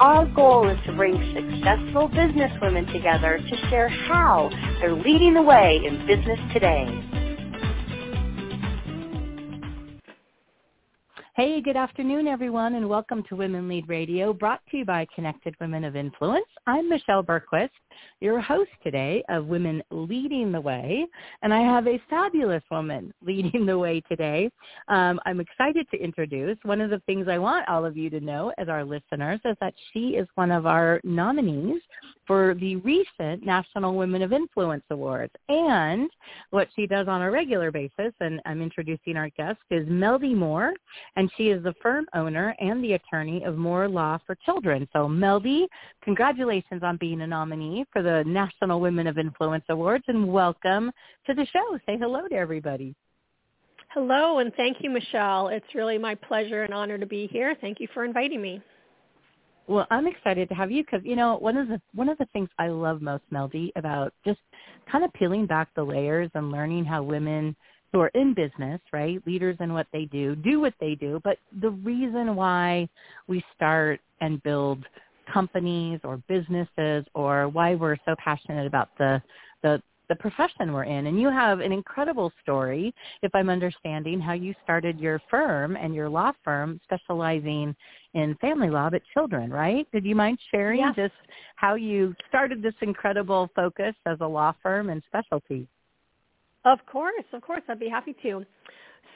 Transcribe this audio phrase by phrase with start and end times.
[0.00, 4.48] Our goal is to bring successful businesswomen together to share how
[4.80, 6.86] they're leading the way in business today.
[11.36, 15.54] Hey, good afternoon, everyone, and welcome to Women Lead Radio, brought to you by Connected
[15.60, 16.46] Women of Influence.
[16.66, 17.68] I'm Michelle Bergquist,
[18.20, 21.06] your host today of Women Leading the Way,
[21.42, 24.50] and I have a fabulous woman leading the way today.
[24.88, 26.58] Um, I'm excited to introduce.
[26.62, 29.56] One of the things I want all of you to know as our listeners is
[29.60, 31.80] that she is one of our nominees
[32.30, 35.32] for the recent National Women of Influence Awards.
[35.48, 36.08] And
[36.50, 40.72] what she does on a regular basis, and I'm introducing our guest, is Meldie Moore,
[41.16, 44.86] and she is the firm owner and the attorney of Moore Law for Children.
[44.92, 45.66] So Meldie,
[46.04, 50.92] congratulations on being a nominee for the National Women of Influence Awards, and welcome
[51.26, 51.80] to the show.
[51.84, 52.94] Say hello to everybody.
[53.92, 55.48] Hello, and thank you, Michelle.
[55.48, 57.56] It's really my pleasure and honor to be here.
[57.60, 58.62] Thank you for inviting me.
[59.70, 62.26] Well, I'm excited to have you because you know one of the one of the
[62.32, 64.40] things I love most, Melody, about just
[64.90, 67.54] kind of peeling back the layers and learning how women
[67.92, 71.38] who are in business, right, leaders in what they do, do what they do, but
[71.60, 72.88] the reason why
[73.28, 74.84] we start and build
[75.32, 79.22] companies or businesses or why we're so passionate about the
[79.62, 79.80] the
[80.10, 81.06] the profession we're in.
[81.06, 85.94] And you have an incredible story, if I'm understanding, how you started your firm and
[85.94, 87.74] your law firm specializing
[88.12, 89.86] in family law, but children, right?
[89.92, 91.14] Did you mind sharing just
[91.54, 95.66] how you started this incredible focus as a law firm and specialty?
[96.64, 97.62] Of course, of course.
[97.68, 98.44] I'd be happy to.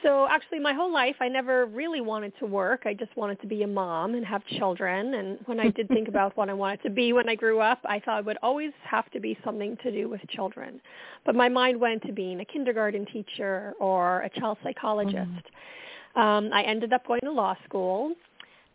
[0.05, 2.83] So actually my whole life I never really wanted to work.
[2.85, 5.15] I just wanted to be a mom and have children.
[5.15, 7.79] And when I did think about what I wanted to be when I grew up,
[7.85, 10.79] I thought it would always have to be something to do with children.
[11.25, 15.17] But my mind went to being a kindergarten teacher or a child psychologist.
[15.17, 16.21] Mm-hmm.
[16.21, 18.13] Um, I ended up going to law school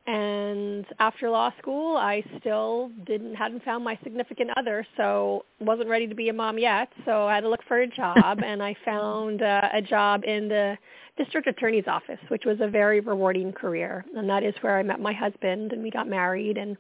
[0.07, 6.07] and after law school i still didn't hadn't found my significant other so wasn't ready
[6.07, 6.89] to be a mom yet.
[7.05, 10.49] So i had to look for a job and i found uh, a job in
[10.49, 10.77] the
[11.19, 14.05] district attorney's office which was a very rewarding career.
[14.17, 16.57] And that is where i met my husband and we got married.
[16.57, 16.77] And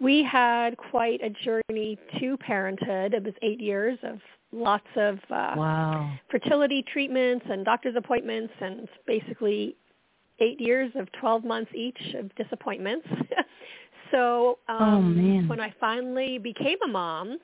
[0.00, 3.14] we had quite a journey to parenthood.
[3.14, 4.18] It was eight years of
[4.52, 6.12] lots of uh, wow.
[6.30, 9.76] fertility treatments and doctor's appointments and basically
[10.40, 13.06] eight years of 12 months each of disappointments.
[14.10, 17.38] so um, oh, when I finally became a mom,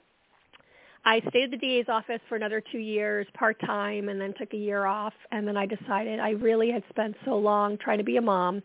[1.04, 4.56] I stayed at the DA's office for another two years part-time and then took a
[4.56, 5.14] year off.
[5.30, 8.62] And then I decided I really had spent so long trying to be a mom.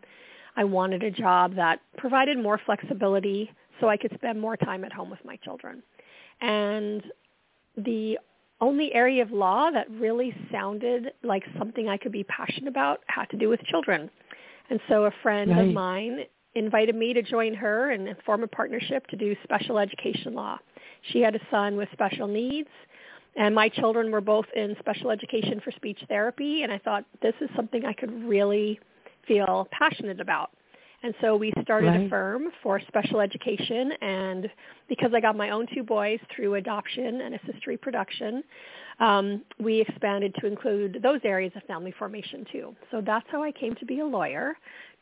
[0.56, 4.92] I wanted a job that provided more flexibility so I could spend more time at
[4.92, 5.82] home with my children.
[6.42, 7.04] And
[7.78, 8.20] the
[8.64, 13.26] only area of law that really sounded like something I could be passionate about had
[13.32, 14.10] to do with children.
[14.70, 15.68] And so a friend right.
[15.68, 16.20] of mine
[16.56, 20.58] invited me to join her and form a partnership to do special education law.
[21.12, 22.70] She had a son with special needs,
[23.36, 27.34] and my children were both in special education for speech therapy, and I thought this
[27.42, 28.80] is something I could really
[29.28, 30.52] feel passionate about.
[31.04, 32.06] And so we started right.
[32.06, 33.92] a firm for special education.
[34.02, 34.50] And
[34.88, 38.42] because I got my own two boys through adoption and assist reproduction,
[39.00, 42.76] um, we expanded to include those areas of family formation too.
[42.90, 44.54] So that's how I came to be a lawyer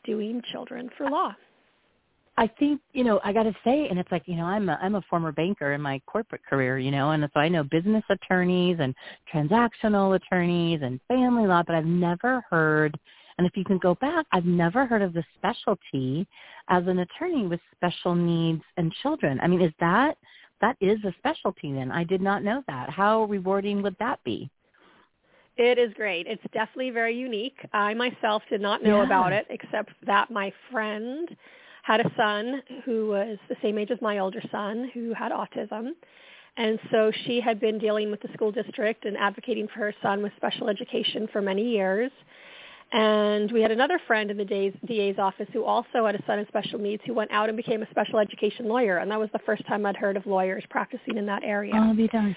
[0.04, 1.34] doing children for law.
[2.38, 4.78] I think you know I got to say, and it's like you know I'm a
[4.80, 8.02] I'm a former banker in my corporate career, you know, and so I know business
[8.08, 8.94] attorneys and
[9.32, 12.98] transactional attorneys and family law, but I've never heard
[13.42, 16.28] and if you can go back, I've never heard of the specialty
[16.68, 19.40] as an attorney with special needs and children.
[19.42, 20.16] I mean, is that
[20.60, 21.90] that is a specialty then?
[21.90, 22.88] I did not know that.
[22.88, 24.48] How rewarding would that be?
[25.56, 26.28] It is great.
[26.28, 27.56] It's definitely very unique.
[27.72, 29.06] I myself did not know yeah.
[29.06, 31.28] about it except that my friend
[31.82, 35.94] had a son who was the same age as my older son who had autism.
[36.56, 40.22] And so she had been dealing with the school district and advocating for her son
[40.22, 42.12] with special education for many years.
[42.92, 46.38] And we had another friend in the DA's, DA's office who also had a son
[46.38, 48.98] in special needs who went out and became a special education lawyer.
[48.98, 51.72] And that was the first time I'd heard of lawyers practicing in that area.
[51.74, 52.36] Oh, be done.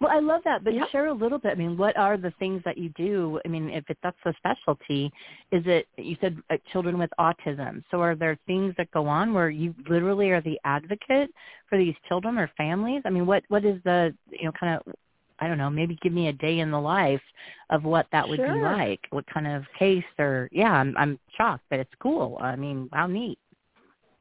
[0.00, 0.88] Well, I love that, but Yep.
[0.90, 1.52] share a little bit.
[1.52, 3.38] I mean, what are the things that you do?
[3.44, 5.12] I mean, if it, that's a specialty,
[5.52, 7.82] is it you said uh, children with autism?
[7.90, 11.30] So are there things that go on where you literally are the advocate
[11.68, 13.02] for these children or families?
[13.04, 14.94] I mean, what what is the you know kind of
[15.40, 17.22] I don't know, maybe give me a day in the life
[17.70, 19.00] of what that would be like.
[19.10, 22.38] What kind of case or yeah, I'm I'm shocked, but it's cool.
[22.40, 23.38] I mean, how neat.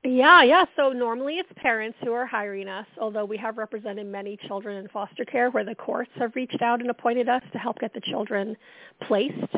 [0.03, 0.63] Yeah, yeah.
[0.77, 4.87] So normally it's parents who are hiring us, although we have represented many children in
[4.87, 8.01] foster care where the courts have reached out and appointed us to help get the
[8.01, 8.55] children
[9.03, 9.55] placed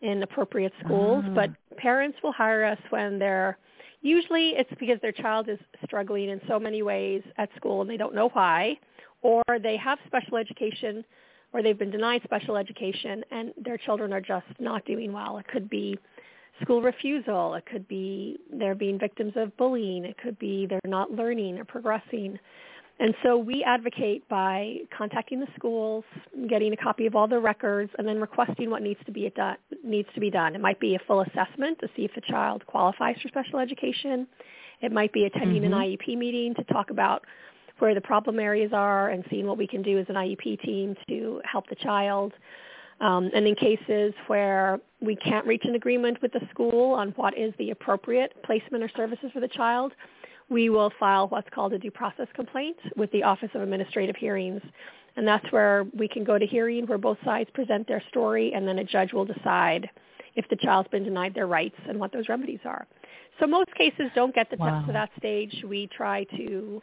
[0.00, 1.24] in appropriate schools.
[1.26, 1.34] Ah.
[1.34, 3.58] But parents will hire us when they're
[4.02, 7.96] usually it's because their child is struggling in so many ways at school and they
[7.96, 8.78] don't know why,
[9.22, 11.04] or they have special education
[11.52, 15.38] or they've been denied special education and their children are just not doing well.
[15.38, 15.98] It could be
[16.62, 17.54] school refusal.
[17.54, 20.04] It could be they're being victims of bullying.
[20.04, 22.38] It could be they're not learning or progressing.
[22.98, 26.04] And so we advocate by contacting the schools,
[26.50, 29.56] getting a copy of all the records, and then requesting what needs to be done.
[29.82, 30.54] Needs to be done.
[30.54, 34.26] It might be a full assessment to see if the child qualifies for special education.
[34.82, 35.78] It might be attending an Mhm.
[35.78, 37.24] IEP meeting to talk about
[37.80, 40.96] where the problem areas are and seeing what we can do as an IEP team
[41.08, 42.32] to help the child.
[43.00, 47.36] Um, and in cases where we can't reach an agreement with the school on what
[47.36, 49.92] is the appropriate placement or services for the child,
[50.50, 54.60] we will file what's called a due process complaint with the Office of Administrative Hearings.
[55.16, 58.66] And that's where we can go to hearing where both sides present their story and
[58.68, 59.88] then a judge will decide
[60.36, 62.86] if the child's been denied their rights and what those remedies are.
[63.38, 64.84] So most cases don't get the Wow.
[64.86, 65.64] to that stage.
[65.66, 66.82] We try to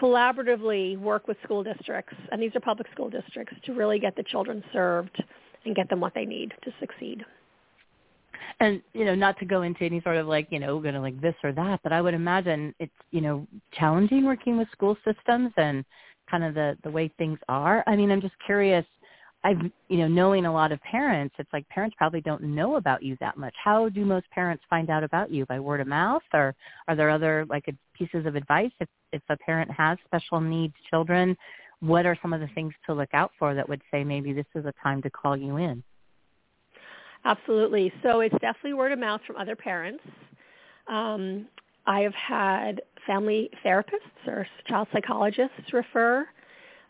[0.00, 4.22] collaboratively work with school districts, and these are public school districts, to really get the
[4.22, 5.22] children served
[5.64, 7.24] and get them what they need to succeed.
[8.60, 11.00] and you know not to go into any sort of like you know going to
[11.00, 14.96] like this or that but i would imagine it's you know challenging working with school
[15.04, 15.84] systems and
[16.30, 18.84] kind of the the way things are i mean i'm just curious
[19.44, 19.58] i've
[19.88, 23.16] you know knowing a lot of parents it's like parents probably don't know about you
[23.20, 26.54] that much how do most parents find out about you by word of mouth or
[26.88, 27.64] are there other like
[27.94, 31.36] pieces of advice if if a parent has special needs children
[31.80, 34.46] what are some of the things to look out for that would say maybe this
[34.54, 35.82] is a time to call you in
[37.24, 37.92] Absolutely.
[38.02, 40.02] So it's definitely word of mouth from other parents.
[40.86, 41.46] Um,
[41.86, 46.26] I have had family therapists or child psychologists refer.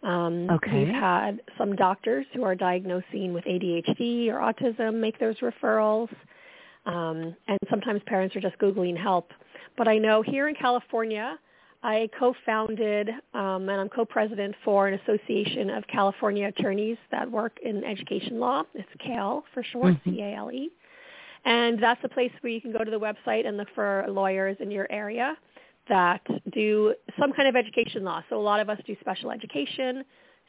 [0.02, 0.84] Um, Okay.
[0.84, 6.08] We've had some doctors who are diagnosing with ADHD or autism make those referrals.
[6.86, 9.32] Um, and sometimes parents are just Googling help.
[9.76, 11.38] But I know here in California,
[11.82, 17.84] I co-founded um, and I'm co-president for an association of California attorneys that work in
[17.84, 18.62] education law.
[18.74, 20.04] It's CALE for short, Mhm.
[20.04, 20.70] C-A-L-E.
[21.44, 24.56] And that's a place where you can go to the website and look for lawyers
[24.60, 25.36] in your area
[25.88, 28.22] that do some kind of education law.
[28.28, 30.04] So a lot of us do special education.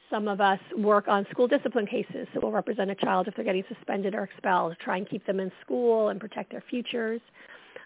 [0.10, 2.28] Some of us work on school discipline cases.
[2.34, 5.40] So we'll represent a child if they're getting suspended or expelled, try and keep them
[5.40, 7.22] in school and protect their futures.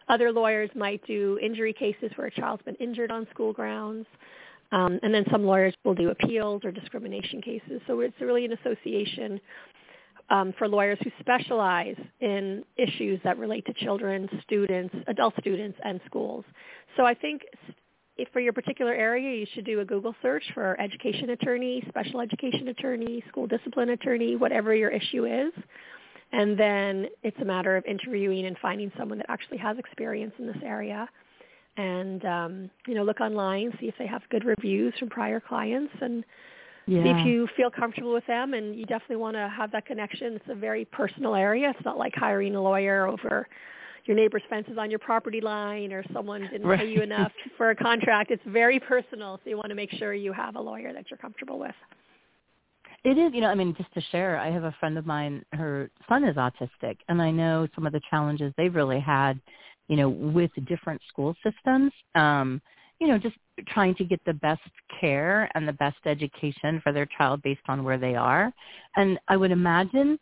[0.09, 4.05] Other lawyers might do injury cases where a child's been injured on school grounds.
[4.71, 7.81] Um, and then some lawyers will do appeals or discrimination cases.
[7.85, 9.39] So it's really an association
[10.29, 15.99] um, for lawyers who specialize in issues that relate to children, students, adult students, and
[16.05, 16.45] schools.
[16.97, 17.41] So I think
[18.17, 22.21] if for your particular area, you should do a Google search for education attorney, special
[22.21, 25.51] education attorney, school discipline attorney, whatever your issue is.
[26.31, 30.47] And then it's a matter of interviewing and finding someone that actually has experience in
[30.47, 31.07] this area.
[31.77, 35.93] And, um, you know, look online, see if they have good reviews from prior clients
[36.01, 36.24] and
[36.85, 39.85] yeah see if you feel comfortable with them and you definitely want to have that
[39.85, 40.33] connection.
[40.33, 41.71] It's a very personal area.
[41.75, 43.47] It's not like hiring a lawyer over
[44.05, 47.75] your neighbor's fences on your property line or someone didn't pay you enough for a
[47.75, 48.31] contract.
[48.31, 51.17] It's very personal, so you want to make sure you have a lawyer that you're
[51.17, 51.75] comfortable with.
[53.03, 55.43] It is, you know, I mean, just to share, I have a friend of mine,
[55.51, 59.41] her son is autistic, and I know some of the challenges they've really had,
[59.89, 62.61] you know, with different school systems, um,
[63.03, 63.36] you know, just
[63.67, 64.62] trying to get the best
[65.01, 68.50] care and the best education for their child based on where they are.
[68.95, 70.17] And I would imagine,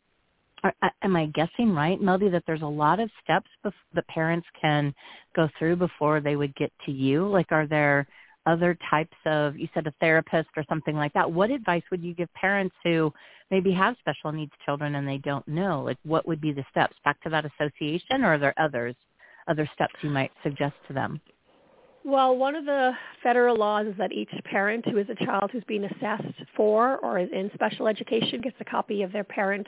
[0.64, 4.02] are- uh, am I guessing right, Melody, that there's a lot of steps bef- the
[4.04, 4.96] parents can
[5.36, 7.28] go through before they would get to you?
[7.28, 8.08] Like, are there
[8.48, 12.16] other types of you said a therapist or something like that what advice would you
[12.16, 13.14] give parents who
[13.52, 16.96] maybe have special needs children and they don't know like what would be the steps
[17.06, 18.96] back to that association or are there others
[19.48, 21.22] other steps you might suggest to them
[22.04, 25.64] Well, one of the federal laws is that each parent who is a child who's
[25.66, 29.68] being assessed for or is in special education gets a copy of their parent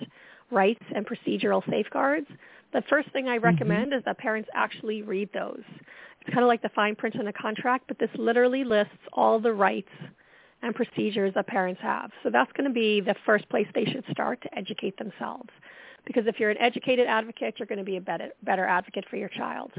[0.50, 2.28] rights and procedural safeguards.
[2.74, 3.46] The first thing I mm-hmm.
[3.46, 5.62] recommend is that parents actually read those.
[6.22, 9.40] It's kind of like the fine print in a contract, but this literally lists all
[9.40, 9.92] the rights
[10.64, 12.10] and procedures that parents have.
[12.24, 15.50] So that's going to be the first place they should start to educate themselves.
[16.06, 19.18] Because if you're an educated advocate, you're going to be a better, better advocate for
[19.18, 19.72] your child.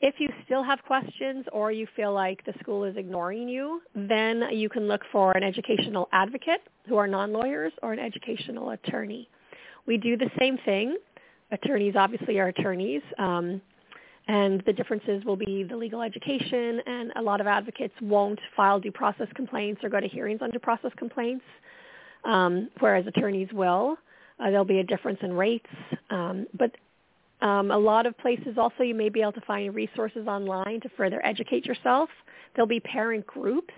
[0.00, 4.44] If you still have questions or you feel like the school is ignoring you, then
[4.52, 9.28] you can look for an educational advocate who are non-lawyers or an educational attorney.
[9.86, 10.96] We do the same thing.
[11.50, 13.02] Attorneys obviously are attorneys.
[13.18, 13.60] Um,
[14.28, 18.78] and the differences will be the legal education and a lot of advocates won't file
[18.78, 21.44] due process complaints or go to hearings on due process complaints,
[22.24, 23.96] um, whereas attorneys will.
[24.38, 25.66] Uh, there'll be a difference in rates.
[26.10, 26.70] Um, but
[27.40, 30.88] um, a lot of places also you may be able to find resources online to
[30.96, 32.08] further educate yourself.
[32.54, 33.74] There'll be parent groups.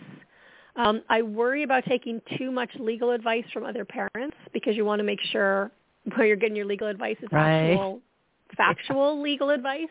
[0.76, 5.00] Um, I worry about taking too much legal advice from other parents because you want
[5.00, 5.70] to make sure
[6.14, 7.72] where you're getting your legal advice is right.
[7.72, 8.00] actual,
[8.56, 9.88] factual legal advice.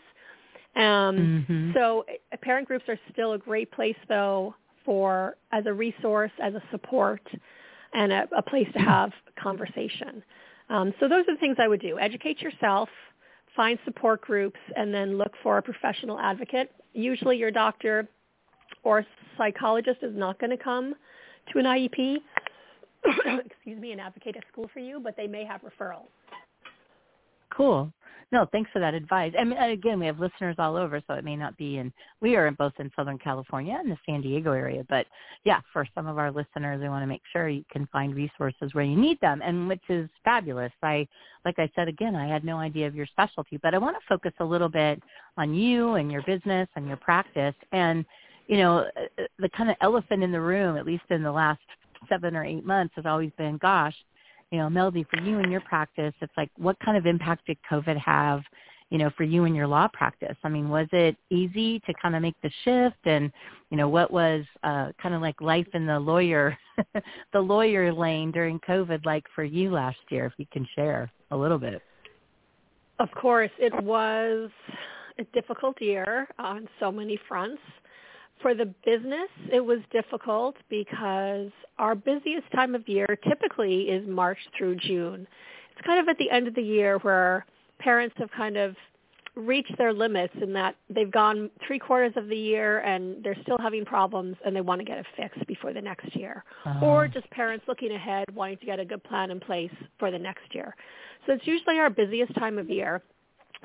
[0.75, 1.71] Um, mm-hmm.
[1.73, 6.55] So uh, parent groups are still a great place, though, for as a resource, as
[6.55, 7.21] a support,
[7.93, 9.11] and a, a place to have
[9.41, 10.23] conversation.
[10.69, 11.99] Um, so those are the things I would do.
[11.99, 12.89] Educate yourself
[13.59, 16.71] find support groups, and then look for a professional advocate.
[16.93, 18.07] Usually your doctor
[18.83, 19.05] or
[19.37, 20.95] psychologist is not going to come
[21.51, 22.19] to an IEP,
[23.45, 26.07] excuse me, and advocate at school for you, but they may have referrals.
[27.53, 27.91] Cool.
[28.31, 29.33] No, thanks for that advice.
[29.39, 31.91] I mean, uh, again, we have listeners all over, so it may not be in.
[32.21, 35.07] We are in both in Southern California and the San Diego area, but
[35.45, 38.74] yeah, for some of our listeners, I want to make sure you can find resources
[38.74, 40.71] where you need them, and which is fabulous.
[40.83, 41.07] I,
[41.43, 44.05] like I said again, I had no idea of your specialty, but I want to
[44.07, 45.01] focus a little bit
[45.38, 48.05] on you and your business and your practice, and
[48.45, 51.31] you know, uh, uh, the kind of elephant in the room, at least in the
[51.31, 51.62] last
[52.07, 53.95] seven or eight months, has always been, gosh
[54.51, 57.57] you know, Melody, for you and your practice, it's like what kind of impact did
[57.69, 58.41] COVID have,
[58.89, 60.35] you know, for you and your law practice?
[60.43, 63.31] I mean, was it easy to kind of make the shift and,
[63.69, 66.57] you know, what was uh, kind of like life in the lawyer,
[67.33, 71.37] the lawyer lane during COVID like for you last year, if you can share a
[71.37, 71.81] little bit?
[72.99, 74.49] Of course, it was
[75.19, 77.61] a difficult year on so many fronts.
[78.41, 84.38] For the business, it was difficult because our busiest time of year typically is March
[84.58, 85.27] through June.
[85.75, 87.46] It's kind of at the end of the year where
[87.79, 88.75] parents have kind of
[89.36, 93.58] reached their limits in that they've gone three quarters of the year and they're still
[93.58, 96.43] having problems and they want to get it fixed before the next year.
[96.65, 96.86] Uh-huh.
[96.86, 100.19] Or just parents looking ahead wanting to get a good plan in place for the
[100.19, 100.75] next year.
[101.25, 103.01] So it's usually our busiest time of year.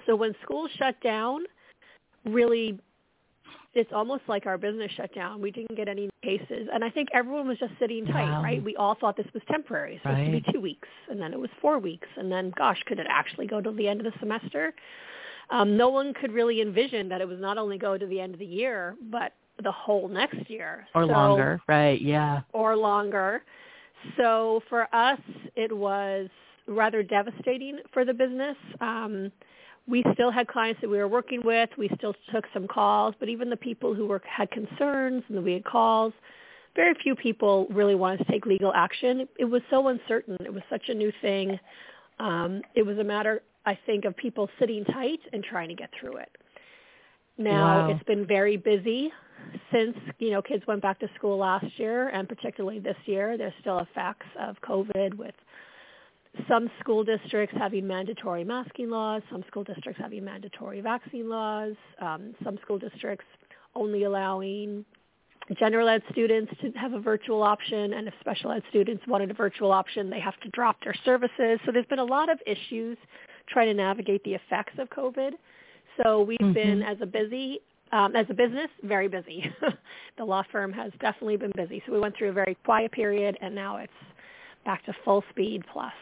[0.07, 1.45] So when schools shut down,
[2.25, 2.78] really
[3.75, 5.40] it's almost like our business shut down.
[5.40, 8.43] We didn't get any cases, and I think everyone was just sitting tight, wow.
[8.43, 8.62] right?
[8.62, 10.26] We all thought this was temporary, supposed right.
[10.26, 13.07] to be two weeks, and then it was four weeks, and then gosh, could it
[13.09, 14.75] actually go to the end of the semester?
[15.50, 18.35] Um, no one could really envision that it was not only go to the end
[18.35, 22.00] of the year, but the whole next year or so, longer, right?
[22.00, 23.43] Yeah, or longer.
[24.16, 25.21] So for us,
[25.57, 26.28] it was
[26.66, 28.57] rather devastating for the business.
[28.81, 29.31] Um,
[29.86, 31.68] we still had clients that we were working with.
[31.76, 35.52] We still took some calls, but even the people who were had concerns and we
[35.52, 36.12] had calls,
[36.74, 39.28] very few people really wanted to take legal action.
[39.38, 40.38] It was so uncertain.
[40.44, 41.58] It was such a new thing.
[42.18, 45.90] Um, it was a matter, I think, of people sitting tight and trying to get
[46.00, 46.30] through it.
[47.36, 47.90] Now wow.
[47.90, 49.12] it's been very busy
[49.72, 53.36] since you know kids went back to school last year, and particularly this year.
[53.36, 55.34] There's still effects of COVID with
[56.48, 62.34] some school districts having mandatory masking laws, some school districts having mandatory vaccine laws, um,
[62.42, 63.26] some school districts
[63.74, 64.84] only allowing
[65.58, 69.34] general ed students to have a virtual option, and if special ed students wanted a
[69.34, 71.60] virtual option, they have to drop their services.
[71.64, 72.96] So there's been a lot of issues
[73.48, 75.32] trying to navigate the effects of COVID.
[76.02, 76.52] So we've mm-hmm.
[76.52, 77.60] been, as a busy,
[77.92, 79.52] um, as a business, very busy.
[80.18, 81.82] the law firm has definitely been busy.
[81.86, 83.92] So we went through a very quiet period, and now it's
[84.64, 85.92] back to full speed plus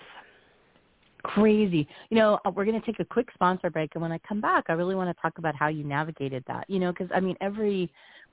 [1.24, 1.86] crazy.
[2.10, 4.40] You know, uh, we're going to take a quick sponsor break, and when I come
[4.40, 6.68] back, I really want to talk about how you navigated that.
[6.68, 7.90] You know, because I mean, every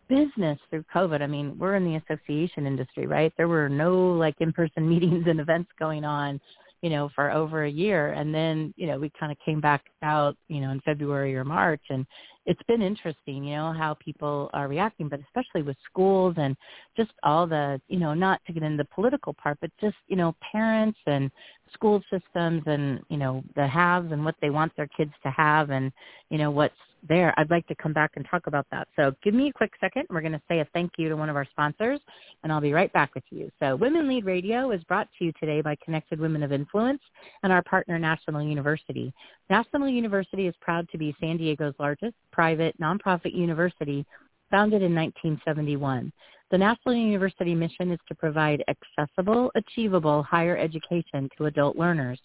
[0.10, 1.22] business through COVID.
[1.22, 3.32] I mean, we're in the association industry, right?
[3.38, 6.42] There were no like in-person meetings and events going on,
[6.82, 9.86] you know, for over a year, and then you know we kind of came back
[10.02, 12.06] out, you know, in February or March, and
[12.50, 16.58] it's been interesting, you know, how people are reacting, but especially with schools and
[16.98, 20.16] just all the, you know, not to get into the political part, but just, you
[20.16, 21.30] know, parents and
[21.74, 25.70] school systems and, you know, the haves and what they want their kids to have
[25.70, 25.92] and,
[26.30, 26.76] you know, what's
[27.08, 27.34] there.
[27.38, 28.88] I'd like to come back and talk about that.
[28.96, 30.04] So give me a quick second.
[30.10, 32.00] We're going to say a thank you to one of our sponsors,
[32.44, 33.50] and I'll be right back with you.
[33.60, 37.02] So Women Lead Radio is brought to you today by Connected Women of Influence
[37.44, 39.14] and our partner, National University.
[39.50, 44.06] National University is proud to be San Diego's largest private nonprofit university
[44.52, 46.12] founded in 1971.
[46.52, 52.20] The National University mission is to provide accessible, achievable higher education to adult learners.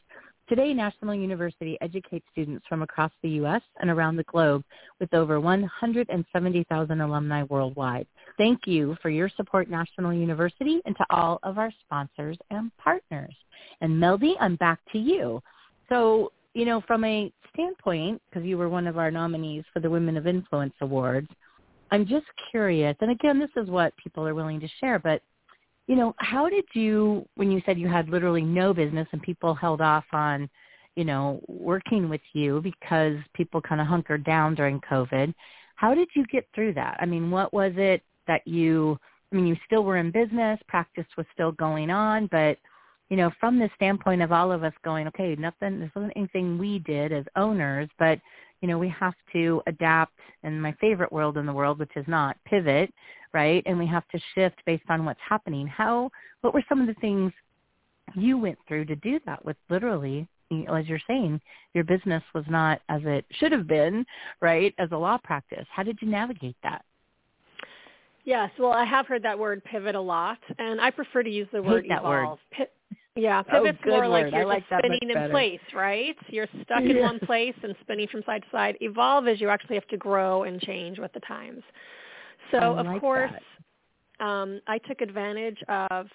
[0.48, 3.60] Today, National University educates students from across the U.S.
[3.80, 4.64] and around the globe
[4.98, 8.06] with over 170,000 alumni worldwide.
[8.38, 13.34] Thank you for your support, National University, and to all of our sponsors and partners.
[13.82, 15.42] And Melody, I'm back to you.
[15.90, 19.90] So, you know, from a standpoint, because you were one of our nominees for the
[19.90, 21.28] Women of Influence Awards,
[21.94, 25.22] I'm just curious, and again, this is what people are willing to share, but
[25.86, 29.54] you know, how did you, when you said you had literally no business and people
[29.54, 30.50] held off on,
[30.96, 35.32] you know, working with you because people kind of hunkered down during COVID,
[35.76, 36.96] how did you get through that?
[36.98, 38.98] I mean, what was it that you,
[39.30, 42.58] I mean, you still were in business, practice was still going on, but,
[43.08, 46.58] you know, from the standpoint of all of us going, okay, nothing, this wasn't anything
[46.58, 48.18] we did as owners, but,
[48.64, 52.04] you know, we have to adapt in my favorite world in the world, which is
[52.08, 52.90] not pivot,
[53.34, 53.62] right?
[53.66, 55.66] And we have to shift based on what's happening.
[55.66, 57.30] How, what were some of the things
[58.14, 61.42] you went through to do that with literally, as you're saying,
[61.74, 64.06] your business was not as it should have been,
[64.40, 65.66] right, as a law practice.
[65.70, 66.86] How did you navigate that?
[68.24, 71.48] Yes, well, I have heard that word pivot a lot, and I prefer to use
[71.52, 72.38] the word evolve.
[72.58, 72.68] Word.
[73.16, 74.08] Yeah, pivot's oh, more word.
[74.08, 76.16] like you're like just spinning in place, right?
[76.28, 78.76] You're stuck in one place and spinning from side to side.
[78.80, 81.62] Evolve is you actually have to grow and change with the times.
[82.50, 83.30] So like of course,
[84.18, 86.08] um, I took advantage of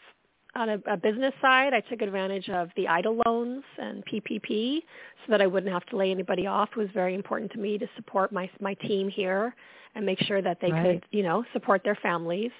[0.55, 1.73] on a, a business side.
[1.73, 4.79] I took advantage of the EIDL loans and PPP
[5.25, 6.69] so that I wouldn't have to lay anybody off.
[6.75, 9.55] It was very important to me to support my my team here
[9.95, 11.01] and make sure that they right.
[11.01, 12.51] could, you know, support their families.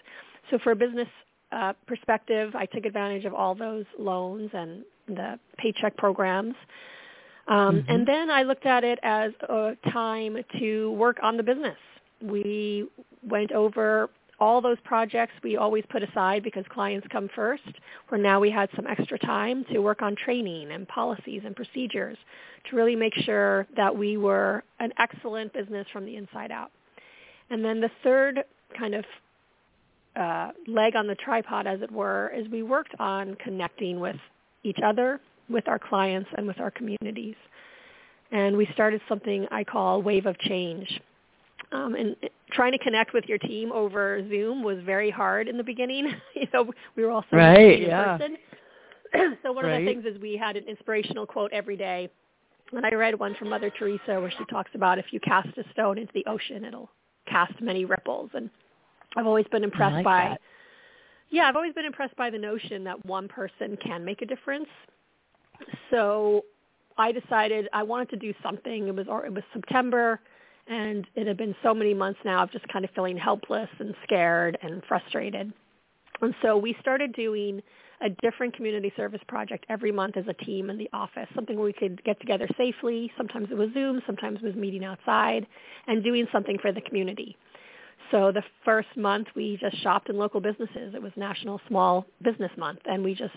[0.49, 1.07] So for a business
[1.51, 6.55] uh, perspective, I took advantage of all those loans and the paycheck programs.
[7.47, 7.91] Um, mm-hmm.
[7.91, 11.77] And then I looked at it as a time to work on the business.
[12.21, 12.87] We
[13.23, 17.63] went over all those projects we always put aside because clients come first,
[18.07, 22.17] where now we had some extra time to work on training and policies and procedures
[22.69, 26.71] to really make sure that we were an excellent business from the inside out.
[27.49, 28.43] And then the third
[28.77, 29.03] kind of
[30.19, 34.17] uh, leg on the tripod, as it were, is we worked on connecting with
[34.63, 37.35] each other, with our clients, and with our communities.
[38.31, 41.01] And we started something I call Wave of Change.
[41.71, 42.15] Um, and
[42.51, 46.13] trying to connect with your team over Zoom was very hard in the beginning.
[46.35, 48.17] you know, we were all so right, in yeah.
[48.17, 48.37] person.
[49.43, 49.73] so one right.
[49.73, 52.09] of the things is we had an inspirational quote every day.
[52.71, 55.63] And I read one from Mother Teresa where she talks about if you cast a
[55.71, 56.89] stone into the ocean, it'll
[57.27, 58.29] cast many ripples.
[58.33, 58.49] And
[59.15, 60.41] I've always been impressed like by, that.
[61.29, 64.67] yeah, I've always been impressed by the notion that one person can make a difference.
[65.89, 66.45] So
[66.97, 68.87] I decided I wanted to do something.
[68.87, 70.19] It was it was September,
[70.67, 73.95] and it had been so many months now of just kind of feeling helpless and
[74.03, 75.51] scared and frustrated.
[76.21, 77.61] And so we started doing
[78.01, 81.65] a different community service project every month as a team in the office, something where
[81.65, 83.11] we could get together safely.
[83.17, 85.45] Sometimes it was Zoom, sometimes it was meeting outside,
[85.87, 87.37] and doing something for the community.
[88.11, 90.93] So the first month we just shopped in local businesses.
[90.95, 93.33] It was National Small Business Month, and we just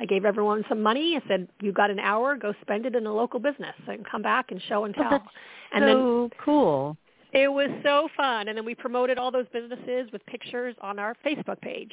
[0.00, 1.16] I gave everyone some money.
[1.16, 4.22] I said, "You got an hour, go spend it in a local business, and come
[4.22, 5.24] back and show and tell." Oh, that's
[5.72, 5.86] and so
[6.30, 6.96] then cool.
[7.32, 8.48] it was so fun.
[8.48, 11.92] And then we promoted all those businesses with pictures on our Facebook page.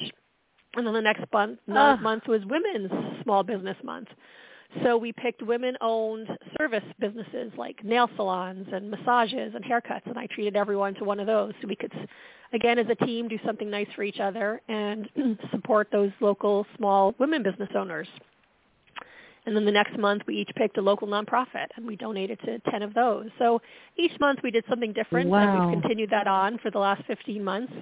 [0.74, 1.96] And then the next month, Ah.
[2.00, 2.90] month was Women's
[3.22, 4.08] Small Business Month.
[4.84, 10.26] So we picked women-owned service businesses like nail salons and massages and haircuts, and I
[10.26, 11.92] treated everyone to one of those so we could,
[12.52, 15.08] again, as a team, do something nice for each other and
[15.50, 18.08] support those local small women business owners.
[19.44, 22.58] And then the next month, we each picked a local nonprofit, and we donated to
[22.70, 23.26] 10 of those.
[23.38, 23.60] So
[23.96, 27.42] each month we did something different, and we've continued that on for the last 15
[27.42, 27.72] months.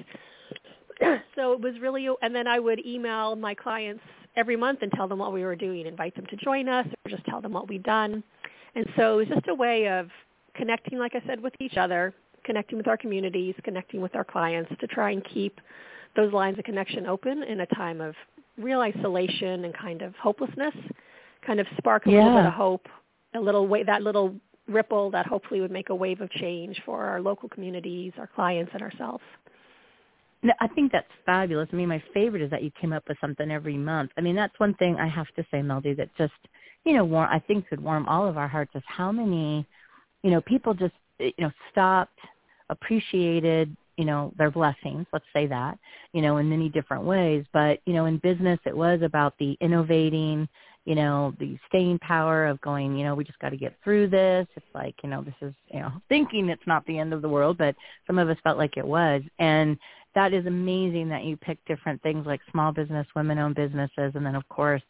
[1.36, 4.02] so it was really, and then I would email my clients
[4.36, 7.10] every month and tell them what we were doing, invite them to join us, or
[7.10, 8.22] just tell them what we'd done.
[8.74, 10.08] And so it was just a way of
[10.54, 12.14] connecting, like I said, with each other,
[12.44, 15.60] connecting with our communities, connecting with our clients to try and keep
[16.16, 18.14] those lines of connection open in a time of
[18.58, 20.74] real isolation and kind of hopelessness,
[21.46, 22.86] kind of spark a little bit of hope,
[23.34, 24.34] a little way, that little
[24.68, 28.70] ripple that hopefully would make a wave of change for our local communities, our clients,
[28.74, 29.22] and ourselves.
[30.42, 31.68] No, I think that's fabulous.
[31.72, 34.10] I mean, my favorite is that you came up with something every month.
[34.16, 36.32] I mean, that's one thing I have to say, Melody, that just,
[36.84, 39.66] you know, warm, I think could warm all of our hearts is how many,
[40.22, 42.18] you know, people just, you know, stopped,
[42.70, 45.78] appreciated, you know, their blessings, let's say that,
[46.14, 47.44] you know, in many different ways.
[47.52, 50.48] But, you know, in business, it was about the innovating,
[50.86, 54.08] you know, the staying power of going, you know, we just got to get through
[54.08, 54.46] this.
[54.56, 57.28] It's like, you know, this is, you know, thinking it's not the end of the
[57.28, 57.76] world, but
[58.06, 59.20] some of us felt like it was.
[59.38, 59.76] And,
[60.14, 64.34] that is amazing that you pick different things like small business, women-owned businesses, and then
[64.34, 64.82] of course,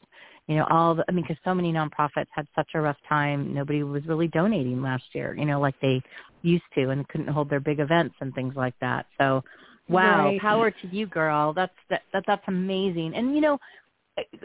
[0.47, 3.55] you know, all the, I mean, because so many nonprofits had such a rough time.
[3.55, 6.03] Nobody was really donating last year, you know, like they
[6.43, 9.07] used to and couldn't hold their big events and things like that.
[9.19, 9.45] So,
[9.89, 10.41] wow, Right.
[10.41, 11.53] power to you, girl.
[11.53, 13.15] That's, that, that, that's amazing.
[13.15, 13.59] And, you know,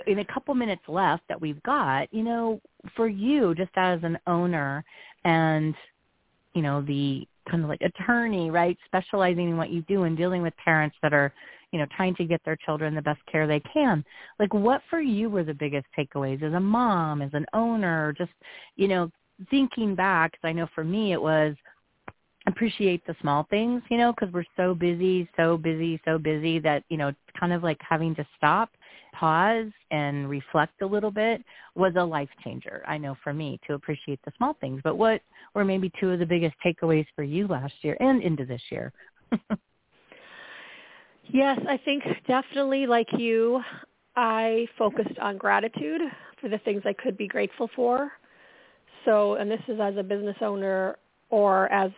[0.06, 2.62] in a couple minutes left that we've got, you know,
[2.96, 4.84] for you just as an owner
[5.24, 5.74] and,
[6.54, 10.42] you know, the kind of like attorney, right, specializing in what you do and dealing
[10.42, 11.34] with parents that are,
[11.72, 14.04] you know, trying to get their children the best care they can.
[14.40, 18.32] Like what for you were the biggest takeaways as a mom, as an owner, just,
[18.76, 19.12] you know,
[19.50, 21.56] thinking back, 'cause I know for me it was
[22.48, 26.84] appreciate the small things, you know, because we're so busy, so busy, so busy that,
[26.90, 28.70] you know, kind of like having to stop,
[29.20, 31.42] pause, and reflect a little bit
[31.76, 34.82] was a life changer, I know for me, to appreciate the small things.
[34.84, 35.22] But what
[35.54, 38.92] were maybe two of the biggest takeaways for you last year and into this year?
[41.34, 43.62] Yes, I think definitely like you,
[44.16, 46.02] I focused on gratitude
[46.40, 48.12] for the things I could be grateful for.
[49.06, 50.98] So, and this is as a business owner
[51.30, 51.92] or as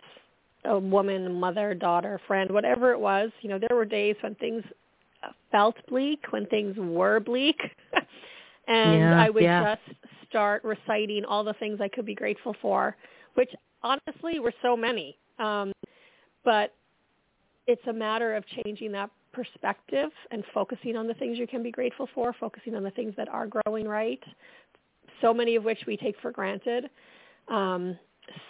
[0.64, 3.30] a woman, mother, daughter, friend, whatever it was.
[3.42, 4.64] You know, there were days when things
[5.50, 7.60] felt bleak, when things were bleak.
[8.66, 9.76] and Yeah, I would yeah.
[9.76, 12.96] just start reciting all the things I could be grateful for,
[13.34, 13.50] which
[13.82, 15.16] honestly were so many.
[15.38, 15.72] Um,
[16.44, 16.74] but
[17.66, 21.70] it's a matter of changing that perspective and focusing on the things you can be
[21.70, 24.22] grateful for, focusing on the things that are growing right,
[25.20, 26.90] so many of which we take for granted.
[27.48, 27.98] Um,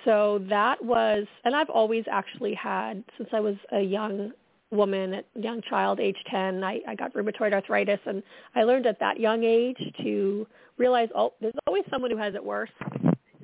[0.05, 4.33] so that was, and I've always actually had, since I was a young
[4.71, 8.23] woman, a young child, age 10, I, I got rheumatoid arthritis, and
[8.55, 12.45] I learned at that young age to realize, oh, there's always someone who has it
[12.45, 12.71] worse,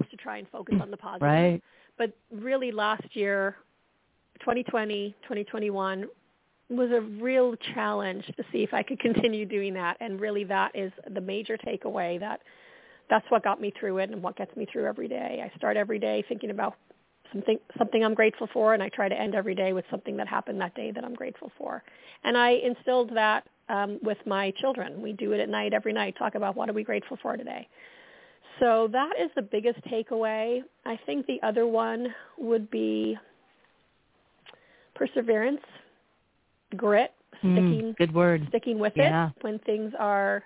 [0.01, 1.63] is to try and focus on the positive right.
[1.99, 3.57] but really last year
[4.41, 6.07] 2020 2021
[6.71, 10.73] was a real challenge to see if I could continue doing that and really that
[10.75, 12.41] is the major takeaway that
[13.11, 15.43] that's what got me through it and what gets me through every day.
[15.45, 16.77] I start every day thinking about
[17.33, 20.29] something something I'm grateful for and I try to end every day with something that
[20.29, 21.83] happened that day that I'm grateful for.
[22.25, 25.01] And I instilled that um, with my children.
[25.01, 27.69] We do it at night every night, talk about what are we grateful for today.
[28.61, 30.61] So that is the biggest takeaway.
[30.85, 33.17] I think the other one would be
[34.95, 35.61] perseverance,
[36.77, 38.47] grit, sticking Mm, good word.
[38.49, 39.31] sticking with Yeah.
[39.31, 40.45] it when things are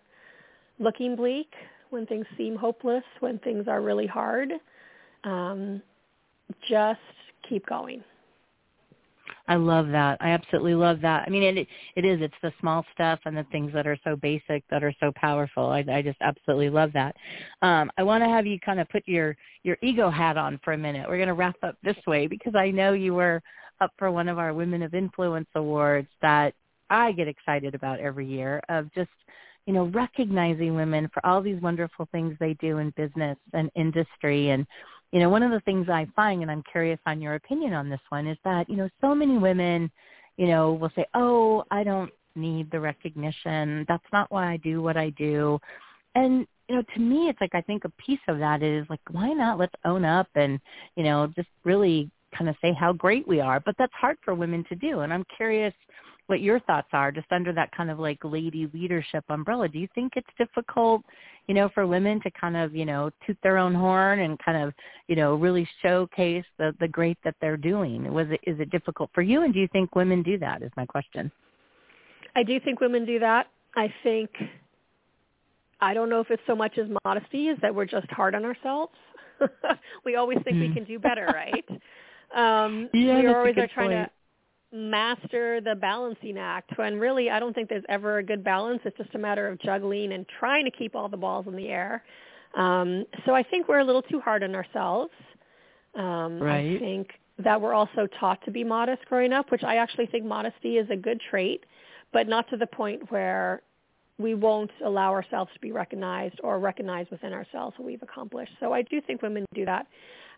[0.78, 1.52] looking bleak,
[1.90, 4.52] when things seem hopeless, when things are really hard.
[5.24, 5.82] Um,
[6.68, 7.00] just
[7.48, 8.02] keep going.
[9.48, 10.18] I love that.
[10.20, 11.24] I absolutely love that.
[11.26, 12.20] I mean, it it is.
[12.20, 15.70] It's the small stuff and the things that are so basic that are so powerful.
[15.70, 17.16] I, I just absolutely love that.
[17.62, 20.74] Um, I want to have you kind of put your your ego hat on for
[20.74, 21.08] a minute.
[21.08, 23.42] We're going to wrap up this way because I know you were
[23.80, 26.52] up for one of our Women of Influence awards that
[26.90, 29.10] I get excited about every year of just
[29.66, 34.50] you know recognizing women for all these wonderful things they do in business and industry
[34.50, 34.66] and
[35.12, 37.88] you know, one of the things I find, and I'm curious on your opinion on
[37.88, 39.90] this one, is that, you know, so many women,
[40.36, 43.84] you know, will say, oh, I don't need the recognition.
[43.88, 45.58] That's not why I do what I do.
[46.14, 49.00] And, you know, to me, it's like I think a piece of that is like,
[49.10, 49.58] why not?
[49.58, 50.60] Let's own up and,
[50.96, 53.60] you know, just really kind of say how great we are.
[53.60, 55.00] But that's hard for women to do.
[55.00, 55.72] And I'm curious
[56.26, 59.66] what your thoughts are just under that kind of like lady leadership umbrella.
[59.68, 61.02] Do you think it's difficult,
[61.48, 64.62] you know, for women to kind of, you know, toot their own horn and kind
[64.62, 64.72] of,
[65.08, 68.12] you know, really showcase the the great that they're doing?
[68.12, 70.70] Was it is it difficult for you and do you think women do that is
[70.76, 71.32] my question.
[72.36, 73.48] I do think women do that.
[73.74, 74.30] I think
[75.80, 78.44] I don't know if it's so much as modesty as that we're just hard on
[78.44, 78.92] ourselves.
[80.04, 80.74] we always think we Mm.
[80.74, 81.64] can do better, right?
[82.36, 84.06] Um, Yeah, we always are trying point.
[84.06, 84.10] to
[84.72, 88.80] master the balancing act when really I don't think there's ever a good balance.
[88.84, 91.68] It's just a matter of juggling and trying to keep all the balls in the
[91.68, 92.04] air.
[92.54, 95.12] Um, so I think we're a little too hard on ourselves.
[95.94, 96.76] Um, Right.
[96.76, 100.24] I think that we're also taught to be modest growing up, which I actually think
[100.24, 101.64] modesty is a good trait,
[102.12, 103.62] but not to the point where
[104.18, 108.52] we won't allow ourselves to be recognized or recognize within ourselves what we've accomplished.
[108.58, 109.86] So I do think women do that.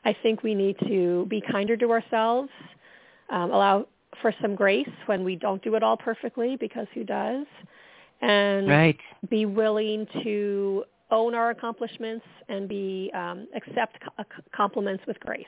[0.05, 2.51] I think we need to be kinder to ourselves,
[3.31, 3.87] um, allow
[4.21, 7.47] for some grace when we don't do it all perfectly, because who does?
[8.21, 8.99] And Right.
[9.29, 15.47] be willing to own our accomplishments and be um, accept co- compliments with grace.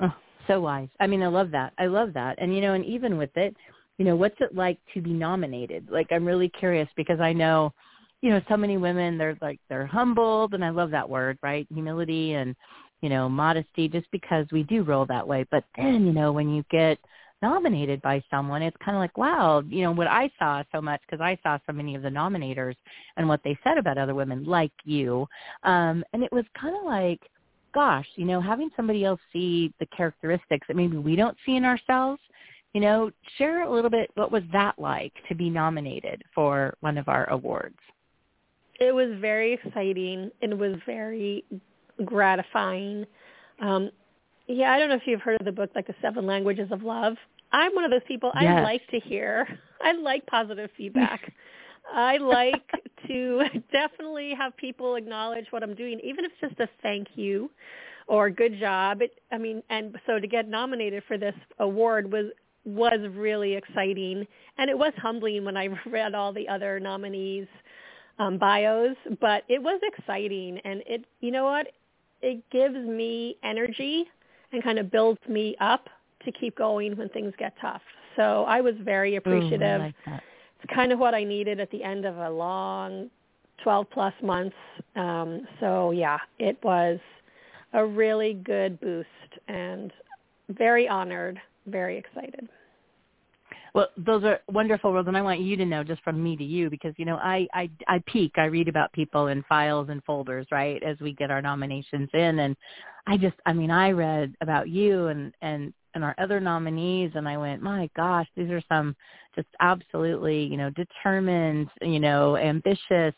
[0.00, 0.14] Oh,
[0.46, 0.88] so wise.
[1.00, 1.72] I mean, I love that.
[1.78, 2.36] I love that.
[2.38, 3.56] And you know, and even with it,
[3.98, 5.88] you know, what's it like to be nominated?
[5.90, 7.72] Like I'm really curious because I know,
[8.20, 11.66] you know, so many women they're like they're humbled and I love that word, right?
[11.72, 12.54] Humility and,
[13.00, 15.44] you know, modesty just because we do roll that way.
[15.50, 16.98] But then, you know, when you get
[17.42, 21.00] nominated by someone, it's kind of like, wow, you know, what I saw so much
[21.02, 22.76] because I saw so many of the nominators
[23.16, 25.26] and what they said about other women like you.
[25.62, 27.20] Um, and it was kind of like,
[27.74, 31.64] gosh, you know, having somebody else see the characteristics that maybe we don't see in
[31.64, 32.20] ourselves,
[32.72, 36.96] you know, share a little bit what was that like to be nominated for one
[36.96, 37.76] of our awards?
[38.80, 40.30] It was very exciting.
[40.40, 41.44] It was very
[42.04, 43.06] gratifying.
[43.60, 43.90] Um,
[44.46, 46.82] yeah, I don't know if you've heard of the book, like the Seven Languages of
[46.82, 47.16] Love.
[47.52, 48.30] I'm one of those people.
[48.40, 48.58] Yes.
[48.58, 49.46] I like to hear.
[49.82, 51.32] I like positive feedback.
[51.94, 52.70] I like
[53.06, 57.50] to definitely have people acknowledge what I'm doing, even if it's just a thank you
[58.06, 59.02] or good job.
[59.02, 62.26] It, I mean, and so to get nominated for this award was
[62.64, 64.26] was really exciting,
[64.58, 67.46] and it was humbling when I read all the other nominees'
[68.18, 68.96] um, bios.
[69.20, 71.68] But it was exciting, and it, you know what,
[72.22, 74.04] it gives me energy
[74.52, 75.88] and kind of builds me up
[76.24, 77.82] to keep going when things get tough.
[78.16, 79.80] So I was very appreciative.
[79.80, 83.10] Ooh, like it's kind of what I needed at the end of a long
[83.62, 84.56] 12 plus months.
[84.94, 86.98] Um, so yeah, it was
[87.72, 89.08] a really good boost
[89.48, 89.92] and
[90.48, 92.48] very honored, very excited.
[93.76, 96.42] Well, those are wonderful words, and I want you to know just from me to
[96.42, 100.02] you because you know I I I peek, I read about people in files and
[100.04, 102.56] folders, right, as we get our nominations in, and
[103.06, 107.28] I just, I mean, I read about you and and and our other nominees and
[107.28, 108.96] I went, my gosh, these are some
[109.34, 113.14] just absolutely, you know, determined, you know, ambitious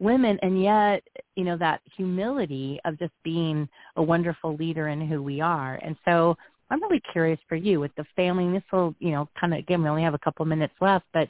[0.00, 1.02] women and yet,
[1.36, 5.76] you know, that humility of just being a wonderful leader in who we are.
[5.82, 6.36] And so
[6.70, 8.50] I'm really curious for you with the family.
[8.52, 11.28] This will, you know, kind of again, we only have a couple minutes left, but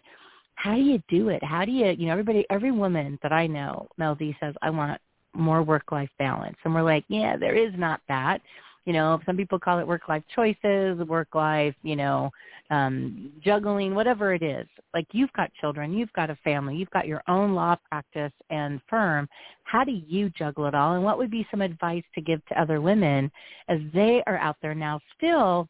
[0.57, 1.42] how do you do it?
[1.42, 4.70] How do you, you know, everybody, every woman that I know, Mel Melody says, I
[4.70, 5.01] want
[5.35, 6.57] more work-life balance.
[6.64, 8.40] And we're like, yeah, there is not that
[8.85, 12.31] you know some people call it work life choices work life you know
[12.70, 14.66] um juggling whatever it is.
[14.92, 18.81] Like you've got children you've got a family you've got your own law practice and
[18.88, 19.29] firm.
[19.64, 20.94] How do you juggle it all?
[20.94, 23.31] And what would be some advice to give to other women
[23.68, 25.68] as they are out there now still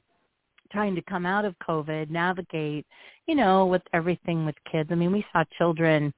[0.73, 2.87] trying to come out of covid navigate
[3.27, 4.91] you know with everything with kids?
[4.93, 6.13] I mean we saw children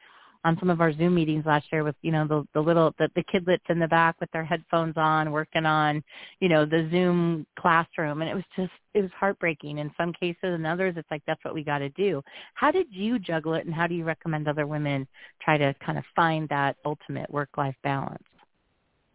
[0.47, 3.09] on some of our Zoom meetings last year with, you know, the, the little, the,
[3.17, 6.01] the kidlets in the back with their headphones on working on,
[6.39, 8.23] you know, the Zoom classroom.
[8.23, 11.45] And it was just, it was heartbreaking in some cases and others it's like, that's
[11.45, 12.23] what we got to do.
[12.55, 15.09] How did you juggle it and how do you recommend other women
[15.43, 18.23] try to kind of find that ultimate work-life balance?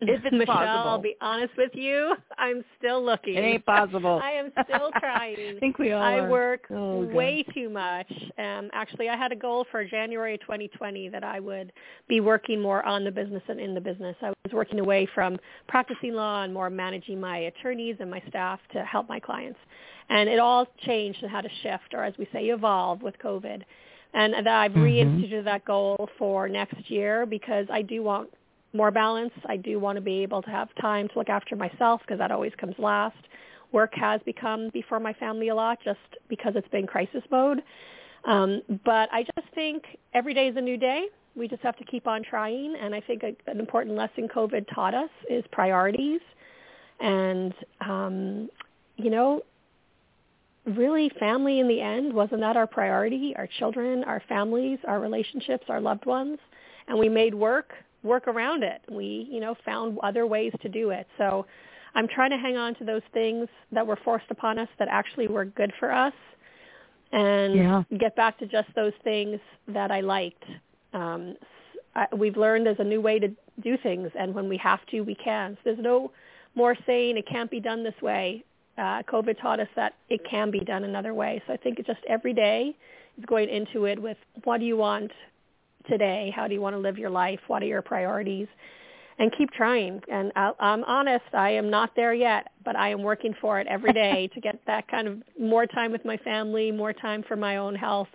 [0.01, 0.89] If it's Michelle, possible.
[0.89, 2.15] I'll be honest with you.
[2.37, 3.35] I'm still looking.
[3.35, 4.19] It ain't possible.
[4.23, 5.57] I am still trying.
[5.57, 6.29] I think we all I are.
[6.29, 8.11] work oh, way too much.
[8.37, 11.71] Um, actually, I had a goal for January 2020 that I would
[12.07, 14.15] be working more on the business and in the business.
[14.21, 15.37] I was working away from
[15.67, 19.59] practicing law and more managing my attorneys and my staff to help my clients.
[20.09, 23.61] And it all changed and had to shift, or as we say, evolve with COVID.
[24.13, 24.81] And that I've mm-hmm.
[24.83, 28.29] reinstituted that goal for next year because I do want
[28.73, 29.33] more balance.
[29.45, 32.31] I do want to be able to have time to look after myself because that
[32.31, 33.17] always comes last.
[33.71, 37.63] Work has become before my family a lot just because it's been crisis mode.
[38.25, 41.05] Um, but I just think every day is a new day.
[41.35, 42.75] We just have to keep on trying.
[42.75, 46.19] And I think a, an important lesson COVID taught us is priorities.
[46.99, 48.49] And, um,
[48.97, 49.41] you know,
[50.65, 53.33] really family in the end, wasn't that our priority?
[53.35, 56.37] Our children, our families, our relationships, our loved ones.
[56.87, 57.73] And we made work
[58.03, 58.81] work around it.
[58.89, 61.07] We, you know, found other ways to do it.
[61.17, 61.45] So
[61.95, 65.27] I'm trying to hang on to those things that were forced upon us that actually
[65.27, 66.13] were good for us
[67.11, 67.83] and yeah.
[67.97, 70.43] get back to just those things that I liked.
[70.93, 71.35] Um,
[71.95, 73.27] I, we've learned there's a new way to
[73.61, 75.55] do things, and when we have to, we can.
[75.55, 76.11] So there's no
[76.55, 78.43] more saying it can't be done this way.
[78.77, 81.41] Uh, COVID taught us that it can be done another way.
[81.45, 82.75] So I think just every day
[83.17, 85.11] is going into it with what do you want
[85.89, 86.31] today?
[86.35, 87.39] How do you want to live your life?
[87.47, 88.47] What are your priorities?
[89.19, 90.01] And keep trying.
[90.11, 93.67] And I, I'm honest, I am not there yet, but I am working for it
[93.67, 97.35] every day to get that kind of more time with my family, more time for
[97.35, 98.09] my own health.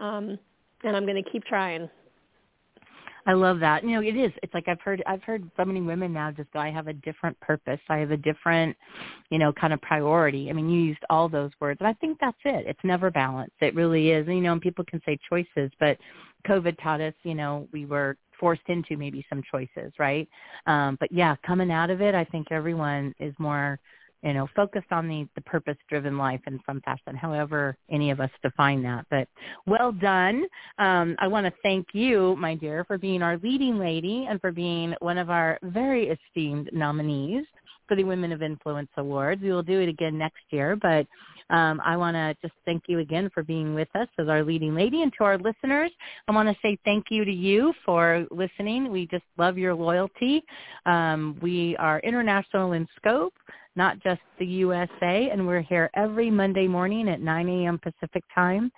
[0.00, 0.38] Um,
[0.82, 1.88] and I'm going to keep trying.
[3.26, 3.84] I love that.
[3.84, 4.32] You know, it is.
[4.42, 6.92] It's like I've heard I've heard so many women now just go, I have a
[6.92, 7.80] different purpose.
[7.88, 8.76] I have a different,
[9.30, 10.50] you know, kind of priority.
[10.50, 11.78] I mean, you used all those words.
[11.80, 12.66] And I think that's it.
[12.66, 13.56] It's never balanced.
[13.60, 14.26] It really is.
[14.26, 15.96] And, you know, and people can say choices, but
[16.46, 20.28] COVID taught us, you know, we were forced into maybe some choices, right?
[20.66, 23.78] Um, but yeah, coming out of it, I think everyone is more,
[24.24, 28.30] you know, focused on the, the purpose-driven life in some fashion, however any of us
[28.42, 29.04] define that.
[29.10, 29.28] But
[29.66, 30.44] well done.
[30.78, 34.50] Um, I want to thank you, my dear, for being our leading lady and for
[34.50, 37.44] being one of our very esteemed nominees
[37.86, 39.42] for the Women of Influence Awards.
[39.42, 41.06] We will do it again next year, but
[41.50, 44.74] um, I want to just thank you again for being with us as our leading
[44.74, 45.02] lady.
[45.02, 45.90] And to our listeners,
[46.26, 48.90] I want to say thank you to you for listening.
[48.90, 50.42] We just love your loyalty.
[50.86, 53.34] Um, we are international in scope
[53.76, 55.30] not just the USA.
[55.30, 57.78] And we're here every Monday morning at 9 a.m.
[57.78, 58.70] Pacific time,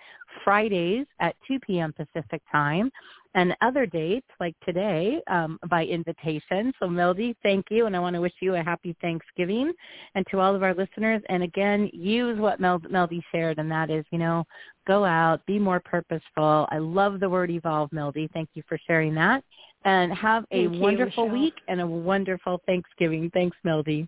[0.43, 1.93] Fridays at 2 p.m.
[1.93, 2.91] Pacific time,
[3.35, 6.73] and other dates like today um, by invitation.
[6.79, 9.71] So Melody, thank you, and I want to wish you a happy Thanksgiving,
[10.15, 11.21] and to all of our listeners.
[11.29, 14.43] And again, use what Mel- Melody shared, and that is, you know,
[14.87, 16.67] go out, be more purposeful.
[16.71, 18.27] I love the word evolve, Melody.
[18.33, 19.43] Thank you for sharing that,
[19.85, 21.39] and have a Thank wonderful Michelle.
[21.39, 23.29] week and a wonderful Thanksgiving.
[23.33, 24.07] Thanks, Melody.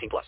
[0.00, 0.24] 18 plus.